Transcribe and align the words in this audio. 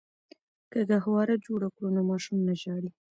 که 0.71 0.79
ګهواره 0.89 1.35
جوړه 1.45 1.67
کړو 1.75 1.87
نو 1.95 2.01
ماشوم 2.09 2.37
نه 2.47 2.53
ژاړي. 2.61 2.89